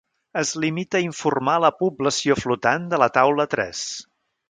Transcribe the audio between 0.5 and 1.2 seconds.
limita a